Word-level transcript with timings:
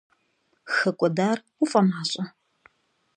ХэкӀуэдар 0.75 1.37
уфӀэмащӀэ? 1.61 2.23